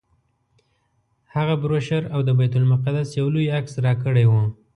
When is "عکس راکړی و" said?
3.57-4.33